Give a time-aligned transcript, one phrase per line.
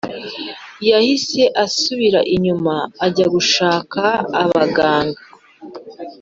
[0.89, 4.01] yahise asubira inyuma ajya gushaka
[4.43, 5.21] abaganga